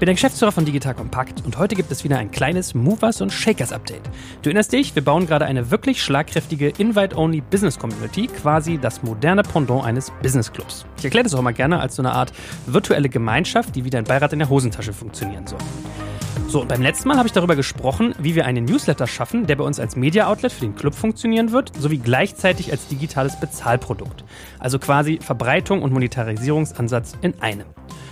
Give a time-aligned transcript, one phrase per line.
[0.00, 3.30] Bin der Geschäftsführer von Digital Compact und heute gibt es wieder ein kleines Movers und
[3.30, 4.00] Shakers Update.
[4.40, 9.42] Du erinnerst dich, wir bauen gerade eine wirklich schlagkräftige Invite-Only Business Community, quasi das moderne
[9.42, 10.86] Pendant eines Business Clubs.
[10.96, 12.32] Ich erkläre das auch mal gerne als so eine Art
[12.64, 15.58] virtuelle Gemeinschaft, die wie dein Beirat in der Hosentasche funktionieren soll.
[16.50, 19.54] So, und beim letzten Mal habe ich darüber gesprochen, wie wir einen Newsletter schaffen, der
[19.54, 24.24] bei uns als Media-Outlet für den Club funktionieren wird, sowie gleichzeitig als digitales Bezahlprodukt.
[24.58, 27.66] Also quasi Verbreitung und Monetarisierungsansatz in einem.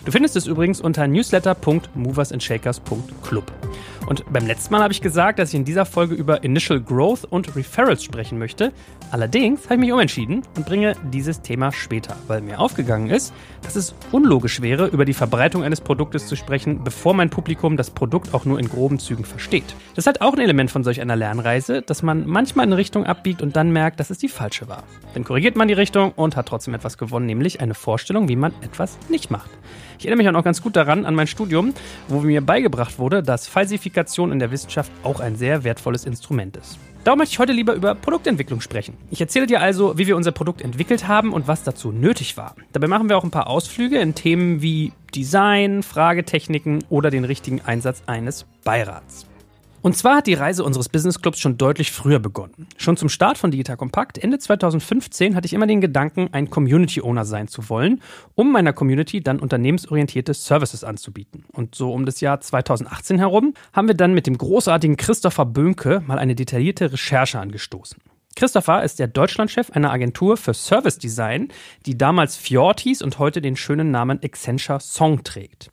[0.04, 3.52] Du findest es übrigens unter newsletter.moversandshakers.club.
[4.08, 7.26] Und beim letzten Mal habe ich gesagt, dass ich in dieser Folge über Initial Growth
[7.26, 8.72] und Referrals sprechen möchte.
[9.10, 13.76] Allerdings habe ich mich umentschieden und bringe dieses Thema später, weil mir aufgegangen ist, dass
[13.76, 18.32] es unlogisch wäre, über die Verbreitung eines Produktes zu sprechen, bevor mein Publikum das Produkt
[18.32, 19.76] auch nur in groben Zügen versteht.
[19.94, 23.04] Das halt auch ein Element von solch einer Lernreise, dass man manchmal in eine Richtung
[23.04, 24.84] abbiegt und dann merkt, dass es die falsche war.
[25.12, 28.54] Dann korrigiert man die Richtung und hat trotzdem etwas gewonnen, nämlich eine Vorstellung, wie man
[28.62, 29.50] etwas nicht macht.
[29.98, 31.74] Ich erinnere mich auch noch ganz gut daran an mein Studium,
[32.06, 33.97] wo mir beigebracht wurde, dass Falsifikation
[34.32, 36.78] in der Wissenschaft auch ein sehr wertvolles Instrument ist.
[37.04, 38.96] Darum möchte ich heute lieber über Produktentwicklung sprechen.
[39.10, 42.54] Ich erzähle dir also, wie wir unser Produkt entwickelt haben und was dazu nötig war.
[42.72, 47.60] Dabei machen wir auch ein paar Ausflüge in Themen wie Design, Fragetechniken oder den richtigen
[47.60, 49.27] Einsatz eines Beirats.
[49.80, 52.66] Und zwar hat die Reise unseres Business Clubs schon deutlich früher begonnen.
[52.76, 57.00] Schon zum Start von Digital Compact Ende 2015 hatte ich immer den Gedanken, ein Community
[57.00, 58.02] Owner sein zu wollen,
[58.34, 61.44] um meiner Community dann unternehmensorientierte Services anzubieten.
[61.52, 66.02] Und so um das Jahr 2018 herum haben wir dann mit dem großartigen Christopher Böhnke
[66.06, 67.98] mal eine detaillierte Recherche angestoßen.
[68.34, 71.48] Christopher ist der Deutschlandchef einer Agentur für Service Design,
[71.86, 75.70] die damals Fjord hieß und heute den schönen Namen Accenture Song trägt.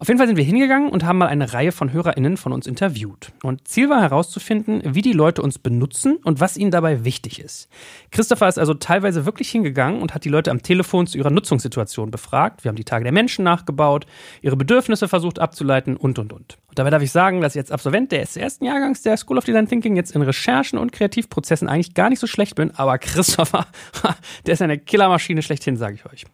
[0.00, 2.68] Auf jeden Fall sind wir hingegangen und haben mal eine Reihe von HörerInnen von uns
[2.68, 3.32] interviewt.
[3.42, 7.68] Und Ziel war herauszufinden, wie die Leute uns benutzen und was ihnen dabei wichtig ist.
[8.12, 12.12] Christopher ist also teilweise wirklich hingegangen und hat die Leute am Telefon zu ihrer Nutzungssituation
[12.12, 12.62] befragt.
[12.62, 14.06] Wir haben die Tage der Menschen nachgebaut,
[14.40, 16.58] ihre Bedürfnisse versucht abzuleiten und und und.
[16.78, 19.66] Dabei darf ich sagen, dass ich als Absolvent des ersten Jahrgangs der School of Design
[19.66, 23.66] Thinking jetzt in Recherchen und Kreativprozessen eigentlich gar nicht so schlecht bin, aber Christopher,
[24.46, 26.24] der ist eine Killermaschine schlechthin, sage ich euch.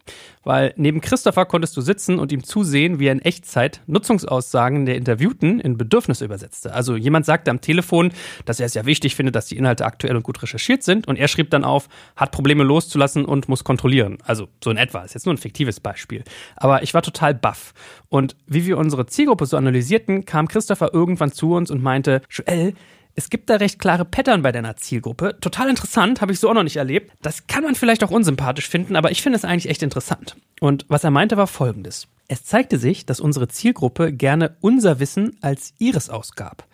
[0.42, 4.96] Weil neben Christopher konntest du sitzen und ihm zusehen, wie er in Echtzeit Nutzungsaussagen der
[4.96, 6.74] Interviewten in Bedürfnisse übersetzte.
[6.74, 8.12] Also jemand sagte am Telefon,
[8.44, 11.16] dass er es ja wichtig findet, dass die Inhalte aktuell und gut recherchiert sind und
[11.16, 14.18] er schrieb dann auf, hat Probleme loszulassen und muss kontrollieren.
[14.22, 16.22] Also so in etwa, ist jetzt nur ein fiktives Beispiel.
[16.54, 17.72] Aber ich war total baff.
[18.10, 22.74] Und wie wir unsere Zielgruppe so analysierten, kam Christopher irgendwann zu uns und meinte, Joel,
[23.14, 25.36] es gibt da recht klare Pattern bei deiner Zielgruppe.
[25.40, 27.12] Total interessant, habe ich so auch noch nicht erlebt.
[27.22, 30.34] Das kann man vielleicht auch unsympathisch finden, aber ich finde es eigentlich echt interessant.
[30.58, 32.08] Und was er meinte war folgendes.
[32.26, 36.66] Es zeigte sich, dass unsere Zielgruppe gerne unser Wissen als ihres ausgab.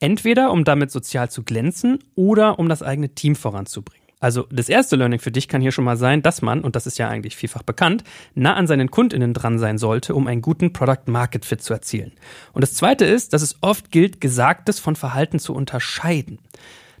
[0.00, 4.07] Entweder um damit sozial zu glänzen oder um das eigene Team voranzubringen.
[4.20, 6.86] Also das erste Learning für dich kann hier schon mal sein, dass man, und das
[6.86, 8.02] ist ja eigentlich vielfach bekannt,
[8.34, 12.12] nah an seinen Kundinnen dran sein sollte, um einen guten Product Market Fit zu erzielen.
[12.52, 16.40] Und das zweite ist, dass es oft gilt, Gesagtes von Verhalten zu unterscheiden.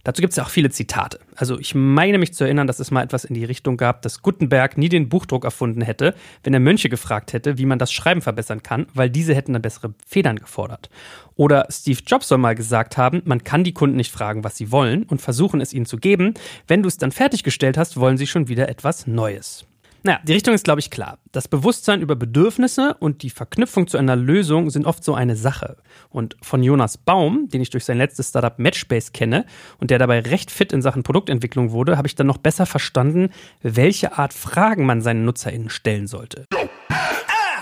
[0.08, 1.20] Dazu gibt es ja auch viele Zitate.
[1.36, 4.22] Also ich meine mich zu erinnern, dass es mal etwas in die Richtung gab, dass
[4.22, 8.22] Gutenberg nie den Buchdruck erfunden hätte, wenn er Mönche gefragt hätte, wie man das Schreiben
[8.22, 10.88] verbessern kann, weil diese hätten dann bessere Federn gefordert.
[11.36, 14.72] Oder Steve Jobs soll mal gesagt haben, man kann die Kunden nicht fragen, was sie
[14.72, 16.32] wollen und versuchen es ihnen zu geben.
[16.66, 19.67] Wenn du es dann fertiggestellt hast, wollen sie schon wieder etwas Neues.
[20.04, 21.18] Naja, die Richtung ist, glaube ich, klar.
[21.32, 25.76] Das Bewusstsein über Bedürfnisse und die Verknüpfung zu einer Lösung sind oft so eine Sache.
[26.08, 29.44] Und von Jonas Baum, den ich durch sein letztes Startup Matchbase kenne
[29.78, 33.30] und der dabei recht fit in Sachen Produktentwicklung wurde, habe ich dann noch besser verstanden,
[33.60, 36.46] welche Art Fragen man seinen NutzerInnen stellen sollte.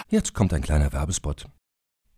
[0.09, 1.47] Jetzt kommt ein kleiner Werbespot.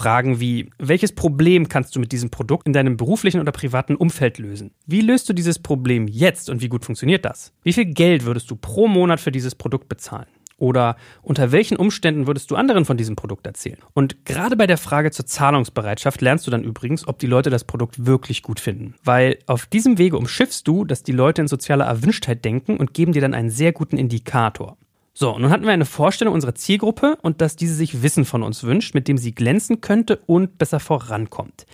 [0.00, 4.38] Fragen wie, welches Problem kannst du mit diesem Produkt in deinem beruflichen oder privaten Umfeld
[4.38, 4.70] lösen?
[4.86, 7.52] Wie löst du dieses Problem jetzt und wie gut funktioniert das?
[7.64, 10.28] Wie viel Geld würdest du pro Monat für dieses Produkt bezahlen?
[10.56, 13.76] Oder unter welchen Umständen würdest du anderen von diesem Produkt erzählen?
[13.92, 17.64] Und gerade bei der Frage zur Zahlungsbereitschaft lernst du dann übrigens, ob die Leute das
[17.64, 18.94] Produkt wirklich gut finden.
[19.04, 23.12] Weil auf diesem Wege umschiffst du, dass die Leute in sozialer Erwünschtheit denken und geben
[23.12, 24.78] dir dann einen sehr guten Indikator.
[25.12, 28.62] So, nun hatten wir eine Vorstellung unserer Zielgruppe und dass diese sich Wissen von uns
[28.62, 31.66] wünscht, mit dem sie glänzen könnte und besser vorankommt.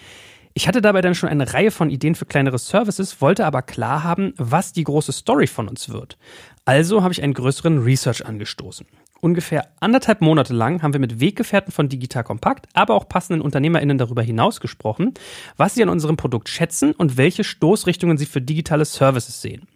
[0.54, 4.04] Ich hatte dabei dann schon eine Reihe von Ideen für kleinere Services, wollte aber klar
[4.04, 6.16] haben, was die große Story von uns wird.
[6.64, 8.86] Also habe ich einen größeren Research angestoßen.
[9.20, 13.98] Ungefähr anderthalb Monate lang haben wir mit Weggefährten von Digital Kompakt, aber auch passenden UnternehmerInnen
[13.98, 15.12] darüber hinaus gesprochen,
[15.58, 19.68] was sie an unserem Produkt schätzen und welche Stoßrichtungen sie für digitale Services sehen.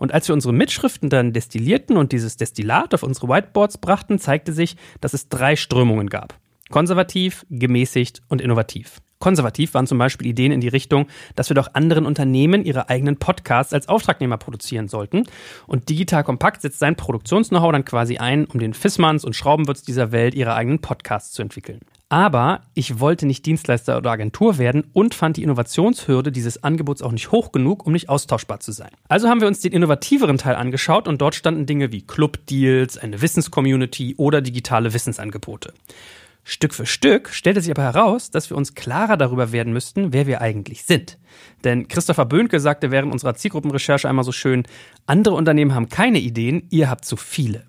[0.00, 4.52] Und als wir unsere Mitschriften dann destillierten und dieses Destillat auf unsere Whiteboards brachten, zeigte
[4.52, 6.38] sich, dass es drei Strömungen gab.
[6.70, 9.02] Konservativ, gemäßigt und innovativ.
[9.18, 11.06] Konservativ waren zum Beispiel Ideen in die Richtung,
[11.36, 15.24] dass wir doch anderen Unternehmen ihre eigenen Podcasts als Auftragnehmer produzieren sollten.
[15.66, 20.12] Und Digital Kompakt setzt sein Produktions-Know-how dann quasi ein, um den Fissmanns und Schraubenwürz dieser
[20.12, 21.80] Welt ihre eigenen Podcasts zu entwickeln.
[22.12, 27.12] Aber ich wollte nicht Dienstleister oder Agentur werden und fand die Innovationshürde dieses Angebots auch
[27.12, 28.90] nicht hoch genug, um nicht austauschbar zu sein.
[29.08, 33.22] Also haben wir uns den innovativeren Teil angeschaut und dort standen Dinge wie Club-Deals, eine
[33.22, 35.72] Wissenscommunity oder digitale Wissensangebote.
[36.42, 40.26] Stück für Stück stellte sich aber heraus, dass wir uns klarer darüber werden müssten, wer
[40.26, 41.16] wir eigentlich sind.
[41.62, 44.64] Denn Christopher Böhnke sagte während unserer Zielgruppenrecherche einmal so schön,
[45.06, 47.66] andere Unternehmen haben keine Ideen, ihr habt zu viele.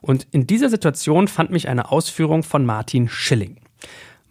[0.00, 3.61] Und in dieser Situation fand mich eine Ausführung von Martin Schilling.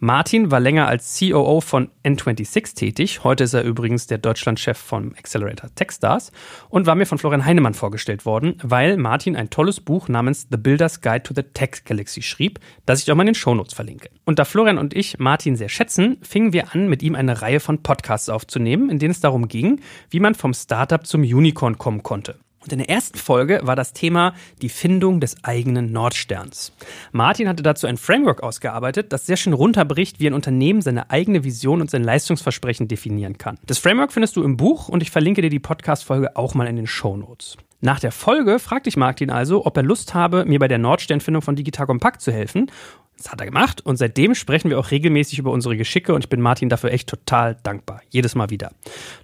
[0.04, 3.22] Martin war länger als COO von N26 tätig.
[3.22, 6.32] Heute ist er übrigens der Deutschlandchef vom Accelerator Techstars
[6.68, 10.56] und war mir von Florian Heinemann vorgestellt worden, weil Martin ein tolles Buch namens The
[10.56, 14.10] Builder's Guide to the Tech Galaxy schrieb, das ich auch mal in den Shownotes verlinke.
[14.24, 17.60] Und da Florian und ich Martin sehr schätzen, fingen wir an, mit ihm eine Reihe
[17.60, 22.02] von Podcasts aufzunehmen, in denen es darum ging, wie man vom Startup zum Unicorn kommen
[22.02, 22.40] konnte.
[22.62, 26.72] Und in der ersten Folge war das Thema die Findung des eigenen Nordsterns.
[27.10, 31.44] Martin hatte dazu ein Framework ausgearbeitet, das sehr schön runterbricht, wie ein Unternehmen seine eigene
[31.44, 33.58] Vision und sein Leistungsversprechen definieren kann.
[33.66, 36.76] Das Framework findest du im Buch und ich verlinke dir die Podcast-Folge auch mal in
[36.76, 37.56] den Show Notes.
[37.84, 41.42] Nach der Folge fragte ich Martin also, ob er Lust habe, mir bei der Nordsternfindung
[41.42, 42.70] von Digital Compact zu helfen
[43.16, 46.28] das hat er gemacht und seitdem sprechen wir auch regelmäßig über unsere Geschicke und ich
[46.28, 48.02] bin Martin dafür echt total dankbar.
[48.10, 48.72] Jedes Mal wieder.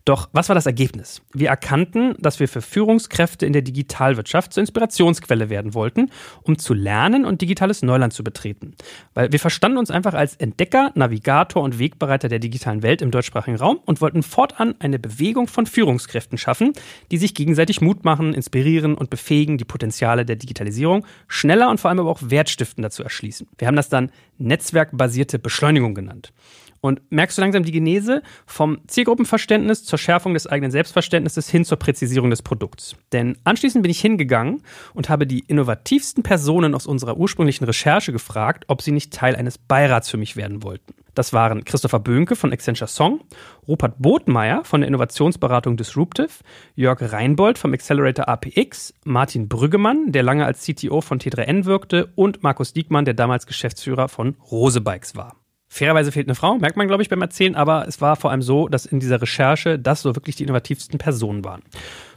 [0.04, 1.22] Doch was war das Ergebnis?
[1.32, 6.10] Wir erkannten, dass wir für Führungskräfte in der Digitalwirtschaft zur Inspirationsquelle werden wollten,
[6.42, 8.74] um zu lernen und digitales Neuland zu betreten.
[9.14, 13.56] Weil wir verstanden uns einfach als Entdecker, Navigator und Wegbereiter der digitalen Welt im deutschsprachigen
[13.56, 16.72] Raum und wollten fortan eine Bewegung von Führungskräften schaffen,
[17.10, 21.88] die sich gegenseitig Mut machen, inspirieren und befähigen, die Potenziale der Digitalisierung schneller und vor
[21.88, 23.48] allem aber auch wertstiftender zu erschließen.
[23.58, 26.32] Wir haben das dann netzwerkbasierte Beschleunigung genannt.
[26.80, 31.78] Und merkst du langsam die Genese vom Zielgruppenverständnis zur Schärfung des eigenen Selbstverständnisses hin zur
[31.78, 32.96] Präzisierung des Produkts.
[33.12, 34.62] Denn anschließend bin ich hingegangen
[34.94, 39.58] und habe die innovativsten Personen aus unserer ursprünglichen Recherche gefragt, ob sie nicht Teil eines
[39.58, 40.94] Beirats für mich werden wollten.
[41.18, 43.22] Das waren Christopher Böhnke von Accenture Song,
[43.66, 46.28] Rupert Botmeier von der Innovationsberatung Disruptive,
[46.76, 52.44] Jörg Reinbold vom Accelerator APX, Martin Brüggemann, der lange als CTO von T3N wirkte und
[52.44, 55.34] Markus Diekmann, der damals Geschäftsführer von Rose Bikes war.
[55.70, 58.40] Fairerweise fehlt eine Frau, merkt man, glaube ich, beim Erzählen, aber es war vor allem
[58.40, 61.62] so, dass in dieser Recherche das so wirklich die innovativsten Personen waren.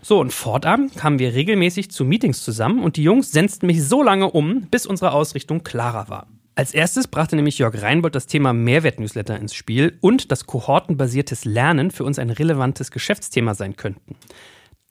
[0.01, 4.01] So, und fortan kamen wir regelmäßig zu Meetings zusammen und die Jungs senzten mich so
[4.01, 6.27] lange um, bis unsere Ausrichtung klarer war.
[6.55, 11.91] Als erstes brachte nämlich Jörg Reinbold das Thema Mehrwertnewsletter ins Spiel und dass kohortenbasiertes Lernen
[11.91, 14.15] für uns ein relevantes Geschäftsthema sein könnten.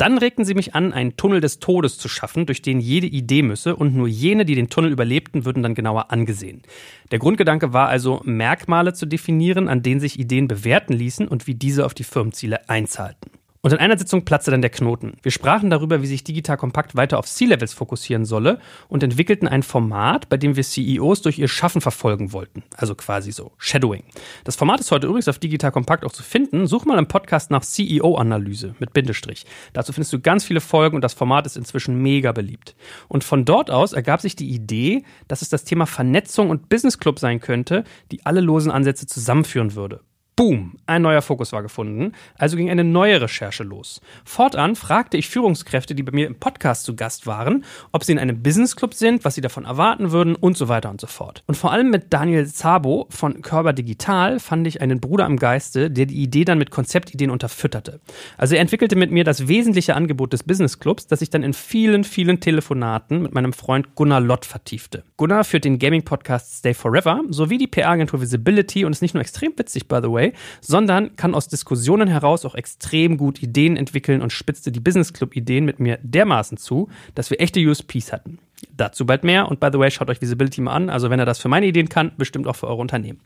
[0.00, 3.42] Dann regten sie mich an, einen Tunnel des Todes zu schaffen, durch den jede Idee
[3.42, 6.62] müsse und nur jene, die den Tunnel überlebten, würden dann genauer angesehen.
[7.10, 11.54] Der Grundgedanke war also, Merkmale zu definieren, an denen sich Ideen bewerten ließen und wie
[11.54, 13.30] diese auf die Firmenziele einzahlten.
[13.62, 15.18] Und in einer Sitzung platzte dann der Knoten.
[15.22, 19.62] Wir sprachen darüber, wie sich Digital Kompakt weiter auf C-Levels fokussieren solle und entwickelten ein
[19.62, 22.62] Format, bei dem wir CEOs durch ihr Schaffen verfolgen wollten.
[22.74, 24.04] Also quasi so Shadowing.
[24.44, 26.66] Das Format ist heute übrigens auf Digital Kompakt auch zu finden.
[26.66, 29.44] Such mal im Podcast nach CEO-Analyse mit Bindestrich.
[29.74, 32.74] Dazu findest du ganz viele Folgen und das Format ist inzwischen mega beliebt.
[33.08, 36.98] Und von dort aus ergab sich die Idee, dass es das Thema Vernetzung und Business
[36.98, 40.00] Club sein könnte, die alle losen Ansätze zusammenführen würde.
[40.40, 44.00] Boom, ein neuer Fokus war gefunden, also ging eine neue Recherche los.
[44.24, 48.18] Fortan fragte ich Führungskräfte, die bei mir im Podcast zu Gast waren, ob sie in
[48.18, 51.42] einem Business Club sind, was sie davon erwarten würden und so weiter und so fort.
[51.46, 55.90] Und vor allem mit Daniel Zabo von Körper Digital fand ich einen Bruder im Geiste,
[55.90, 58.00] der die Idee dann mit Konzeptideen unterfütterte.
[58.38, 61.52] Also er entwickelte mit mir das wesentliche Angebot des Business Clubs, das ich dann in
[61.52, 65.04] vielen, vielen Telefonaten mit meinem Freund Gunnar Lott vertiefte.
[65.18, 69.52] Gunnar führt den Gaming-Podcast Stay Forever sowie die PR-Agentur Visibility und ist nicht nur extrem
[69.58, 70.29] witzig, by the way,
[70.60, 75.36] sondern kann aus Diskussionen heraus auch extrem gut Ideen entwickeln und spitzte die Business Club
[75.36, 78.38] Ideen mit mir dermaßen zu, dass wir echte USPs hatten.
[78.76, 79.48] Dazu bald mehr.
[79.48, 80.90] Und by the way, schaut euch Visibility mal an.
[80.90, 83.20] Also wenn er das für meine Ideen kann, bestimmt auch für eure Unternehmen.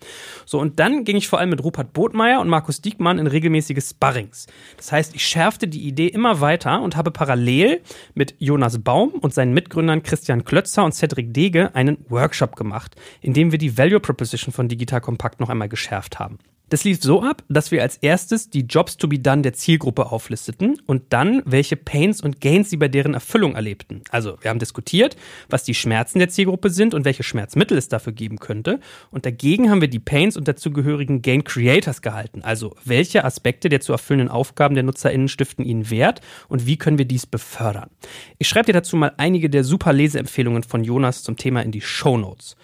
[0.46, 3.82] So, und dann ging ich vor allem mit Rupert Botmeier und Markus Diekmann in regelmäßige
[3.82, 4.46] Sparrings.
[4.76, 7.80] Das heißt, ich schärfte die Idee immer weiter und habe parallel
[8.14, 13.32] mit Jonas Baum und seinen Mitgründern Christian Klötzer und Cedric Dege einen Workshop gemacht, in
[13.32, 16.38] dem wir die Value Proposition von Digital Compact noch einmal geschärft haben.
[16.70, 20.10] Das lief so ab, dass wir als erstes die Jobs to be done der Zielgruppe
[20.10, 24.00] auflisteten und dann, welche Pains und Gains sie bei deren Erfüllung erlebten.
[24.08, 25.14] Also, wir haben diskutiert,
[25.50, 28.80] was die Schmerzen der Zielgruppe sind und welche Schmerzmittel es dafür geben könnte.
[29.10, 32.40] Und dagegen haben wir die Pains und dazugehörigen Gain Creators gehalten.
[32.42, 36.96] Also, welche Aspekte der zu erfüllenden Aufgaben der NutzerInnen stiften ihnen Wert und wie können
[36.96, 37.90] wir dies befördern?
[38.38, 41.82] Ich schreibe dir dazu mal einige der super Leseempfehlungen von Jonas zum Thema in die
[41.82, 42.56] Show Notes.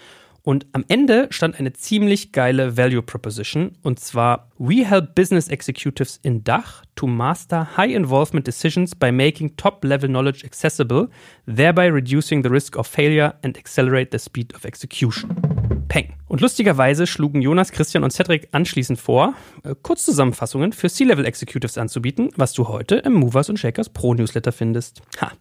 [0.43, 6.19] Und am Ende stand eine ziemlich geile Value Proposition und zwar We help business executives
[6.23, 11.09] in Dach to master high involvement decisions by making top level knowledge accessible,
[11.47, 15.50] thereby reducing the risk of failure and accelerate the speed of execution.
[15.89, 16.15] Peng.
[16.29, 19.35] Und lustigerweise schlugen Jonas, Christian und Cedric anschließend vor,
[19.65, 24.53] äh, Kurzzusammenfassungen für C-Level Executives anzubieten, was du heute im Movers und Shakers Pro Newsletter
[24.53, 25.03] findest.
[25.21, 25.33] Ha.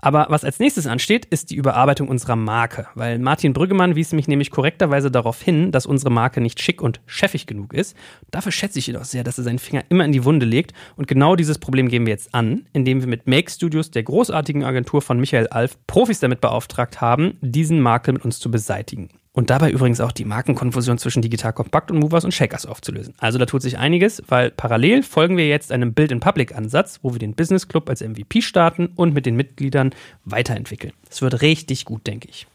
[0.00, 4.26] Aber was als nächstes ansteht, ist die Überarbeitung unserer Marke, weil Martin Brüggemann wies mich
[4.26, 7.96] nämlich korrekterweise darauf hin, dass unsere Marke nicht schick und chefig genug ist.
[8.32, 11.06] Dafür schätze ich jedoch sehr, dass er seinen Finger immer in die Wunde legt und
[11.06, 15.00] genau dieses Problem gehen wir jetzt an, indem wir mit Make Studios, der großartigen Agentur
[15.00, 19.10] von Michael Alf, Profis damit beauftragt haben, diesen Makel mit uns zu beseitigen.
[19.34, 23.14] Und dabei übrigens auch die Markenkonfusion zwischen Digital Compact und Movers und Shakers aufzulösen.
[23.18, 27.34] Also da tut sich einiges, weil parallel folgen wir jetzt einem Build-in-Public-Ansatz, wo wir den
[27.34, 29.90] Business Club als MVP starten und mit den Mitgliedern
[30.24, 30.92] weiterentwickeln.
[31.10, 32.46] Es wird richtig gut, denke ich.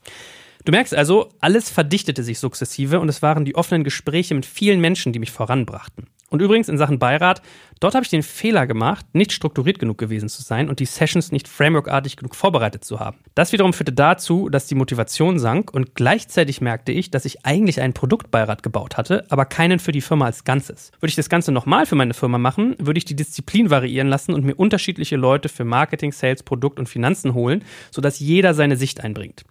[0.64, 4.80] Du merkst also, alles verdichtete sich sukzessive und es waren die offenen Gespräche mit vielen
[4.80, 6.08] Menschen, die mich voranbrachten.
[6.30, 7.42] Und übrigens in Sachen Beirat,
[7.80, 11.32] dort habe ich den Fehler gemacht, nicht strukturiert genug gewesen zu sein und die Sessions
[11.32, 13.18] nicht frameworkartig genug vorbereitet zu haben.
[13.36, 17.82] Das wiederum führte dazu, dass die Motivation sank und gleichzeitig merkte ich, dass ich eigentlich
[17.82, 20.92] einen Produktbeirat gebaut hatte, aber keinen für die Firma als Ganzes.
[21.00, 24.34] Würde ich das Ganze nochmal für meine Firma machen, würde ich die Disziplin variieren lassen
[24.34, 29.04] und mir unterschiedliche Leute für Marketing, Sales, Produkt und Finanzen holen, sodass jeder seine Sicht
[29.04, 29.44] einbringt.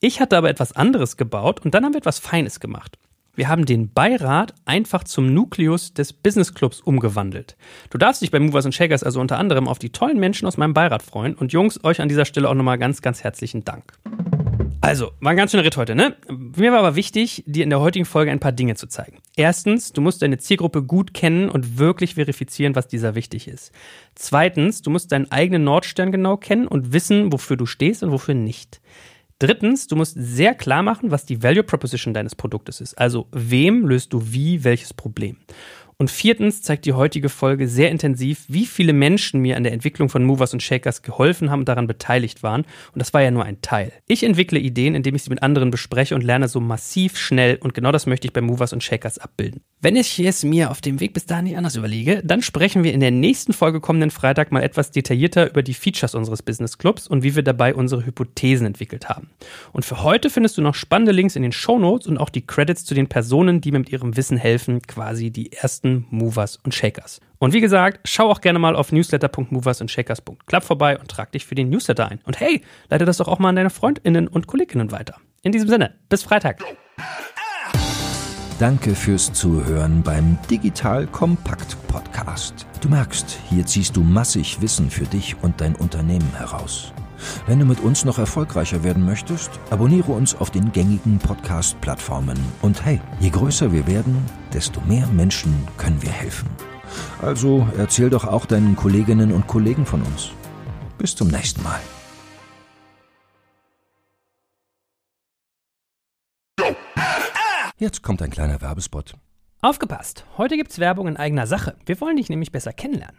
[0.00, 2.98] Ich hatte aber etwas anderes gebaut und dann haben wir etwas Feines gemacht.
[3.36, 7.58] Wir haben den Beirat einfach zum Nukleus des Business Clubs umgewandelt.
[7.90, 10.72] Du darfst dich bei Movers Shakers also unter anderem auf die tollen Menschen aus meinem
[10.72, 11.34] Beirat freuen.
[11.34, 13.92] Und Jungs, euch an dieser Stelle auch nochmal ganz, ganz herzlichen Dank.
[14.80, 16.16] Also, war ein ganz schöner Ritt heute, ne?
[16.30, 19.18] Mir war aber wichtig, dir in der heutigen Folge ein paar Dinge zu zeigen.
[19.36, 23.70] Erstens, du musst deine Zielgruppe gut kennen und wirklich verifizieren, was dieser wichtig ist.
[24.14, 28.34] Zweitens, du musst deinen eigenen Nordstern genau kennen und wissen, wofür du stehst und wofür
[28.34, 28.80] nicht.
[29.38, 32.96] Drittens, du musst sehr klar machen, was die Value Proposition deines Produktes ist.
[32.98, 35.36] Also, wem löst du wie welches Problem?
[35.98, 40.10] Und viertens zeigt die heutige Folge sehr intensiv, wie viele Menschen mir an der Entwicklung
[40.10, 42.66] von Movers und Shakers geholfen haben und daran beteiligt waren.
[42.92, 43.92] Und das war ja nur ein Teil.
[44.06, 47.56] Ich entwickle Ideen, indem ich sie mit anderen bespreche und lerne so massiv schnell.
[47.56, 49.62] Und genau das möchte ich bei Movers und Shakers abbilden.
[49.80, 52.92] Wenn ich es mir auf dem Weg bis dahin nicht anders überlege, dann sprechen wir
[52.92, 57.08] in der nächsten Folge kommenden Freitag mal etwas detaillierter über die Features unseres Business Clubs
[57.08, 59.30] und wie wir dabei unsere Hypothesen entwickelt haben.
[59.72, 62.46] Und für heute findest du noch spannende Links in den Show Notes und auch die
[62.46, 66.58] Credits zu den Personen, die mir mit ihrem Wissen helfen, quasi die ersten besten Movers
[66.64, 67.20] und Shakers.
[67.38, 71.68] Und wie gesagt, schau auch gerne mal auf newsletter.moversandshakers.club vorbei und trag dich für den
[71.68, 72.20] Newsletter ein.
[72.24, 75.16] Und hey, leite das doch auch mal an deine Freundinnen und Kolleginnen weiter.
[75.42, 76.62] In diesem Sinne, bis Freitag.
[78.58, 82.66] Danke fürs Zuhören beim Digital Kompakt Podcast.
[82.80, 86.94] Du merkst, hier ziehst du massig Wissen für dich und dein Unternehmen heraus.
[87.46, 92.38] Wenn du mit uns noch erfolgreicher werden möchtest, abonniere uns auf den gängigen Podcast-Plattformen.
[92.62, 96.48] Und hey, je größer wir werden, desto mehr Menschen können wir helfen.
[97.20, 100.30] Also erzähl doch auch deinen Kolleginnen und Kollegen von uns.
[100.98, 101.80] Bis zum nächsten Mal.
[107.78, 109.14] Jetzt kommt ein kleiner Werbespot.
[109.60, 110.24] Aufgepasst!
[110.38, 111.76] Heute gibt's Werbung in eigener Sache.
[111.84, 113.18] Wir wollen dich nämlich besser kennenlernen,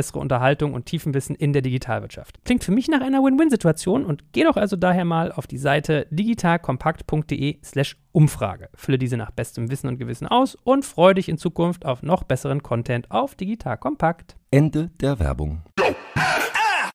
[0.00, 2.42] bessere Unterhaltung und Tiefenwissen in der Digitalwirtschaft.
[2.44, 6.06] Klingt für mich nach einer Win-Win-Situation und geh doch also daher mal auf die Seite
[6.10, 8.70] digitalkompakt.de/slash Umfrage.
[8.74, 12.24] Fülle diese nach bestem Wissen und Gewissen aus und freue dich in Zukunft auf noch
[12.24, 14.36] besseren Content auf Digital Kompakt.
[14.50, 15.62] Ende der Werbung.